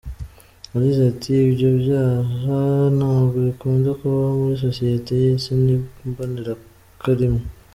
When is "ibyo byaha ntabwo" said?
1.49-3.37